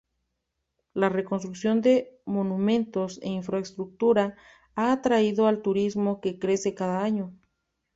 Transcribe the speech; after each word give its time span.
La 0.95 1.09
reconstrucción 1.09 1.81
de 1.81 2.19
monumentos 2.25 3.19
e 3.21 3.29
infraestructura 3.29 4.35
ha 4.73 4.91
atraído 4.93 5.45
al 5.45 5.61
turismo 5.61 6.21
que 6.21 6.39
crece 6.39 6.73
cada 6.73 7.03
año. 7.03 7.35